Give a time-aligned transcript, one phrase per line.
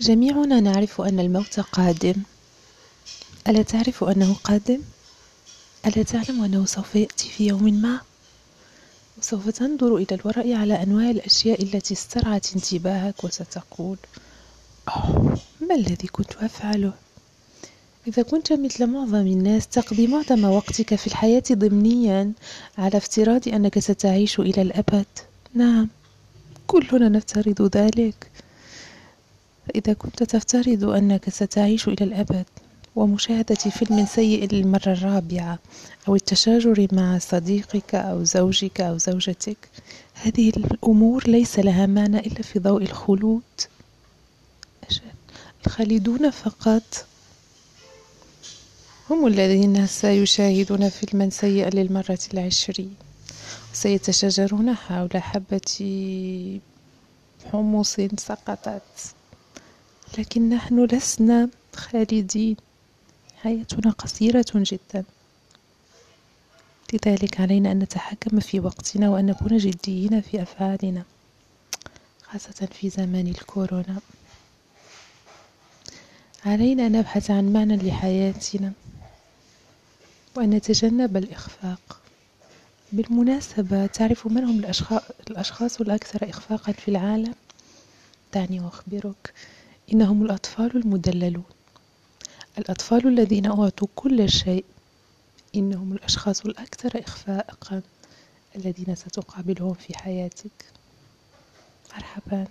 [0.00, 2.14] جميعنا نعرف أن الموت قادم
[3.48, 4.80] ألا تعرف أنه قادم؟
[5.86, 8.00] ألا تعلم أنه سوف يأتي في يوم ما؟
[9.18, 13.96] وسوف تنظر إلى الوراء على أنواع الأشياء التي استرعت انتباهك وستقول
[15.60, 16.92] ما الذي كنت أفعله؟
[18.08, 22.32] إذا كنت مثل معظم الناس تقضي معظم وقتك في الحياة ضمنيا
[22.78, 25.06] على افتراض أنك ستعيش إلى الأبد
[25.54, 25.88] نعم
[26.66, 28.30] كلنا نفترض ذلك
[29.74, 32.46] إذا كنت تفترض أنك ستعيش إلى الأبد
[32.96, 35.58] ومشاهدة فيلم سيء للمرة الرابعة
[36.08, 39.68] أو التشاجر مع صديقك أو زوجك أو زوجتك
[40.14, 43.42] هذه الأمور ليس لها معنى إلا في ضوء الخلود.
[45.66, 47.06] الخالدون فقط
[49.10, 52.94] هم الذين سيشاهدون فيلما سيئا للمرة العشرين
[53.72, 55.60] سيتشاجرون حول حبة
[57.52, 59.14] حمص سقطت.
[60.18, 62.56] لكن نحن لسنا خالدين.
[63.42, 65.04] حياتنا قصيرة جدا.
[66.92, 71.02] لذلك علينا أن نتحكم في وقتنا وأن نكون جديين في أفعالنا
[72.22, 73.98] خاصة في زمن الكورونا.
[76.44, 78.72] علينا أن نبحث عن معنى لحياتنا
[80.36, 82.00] وأن نتجنب الإخفاق.
[82.92, 84.58] بالمناسبة تعرف من هم
[85.30, 87.34] الأشخاص الأكثر إخفاقا في العالم؟
[88.34, 89.34] دعني أخبرك.
[89.92, 91.44] إنهم الأطفال المدللون.
[92.58, 94.64] الأطفال الذين أعطوا كل شيء
[95.54, 97.82] إنهم الأشخاص الأكثر إخفاقا
[98.56, 100.72] الذين ستقابلهم في حياتك.
[101.94, 102.46] مرحبا.